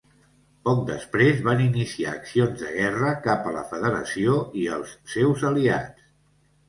[0.67, 6.09] Poc després van iniciar accions de guerra cap a la Federació i els seus aliats.